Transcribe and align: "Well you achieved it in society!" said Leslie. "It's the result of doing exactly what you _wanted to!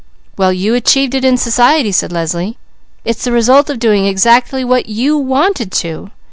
"Well 0.35 0.51
you 0.51 0.73
achieved 0.73 1.13
it 1.13 1.23
in 1.23 1.37
society!" 1.37 1.91
said 1.91 2.11
Leslie. 2.11 2.57
"It's 3.05 3.23
the 3.23 3.31
result 3.31 3.69
of 3.69 3.77
doing 3.77 4.07
exactly 4.07 4.63
what 4.63 4.87
you 4.87 5.21
_wanted 5.23 5.69
to! 5.81 6.09